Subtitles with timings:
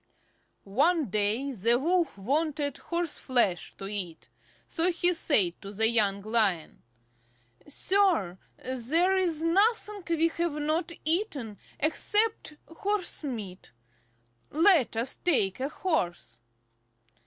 [0.63, 4.29] One day the Wolf wanted horse flesh to eat,
[4.67, 6.81] so he said to the young Lion,
[7.67, 13.73] "Sir, there is nothing we have not eaten except horse meat;
[14.49, 16.39] let us take a horse."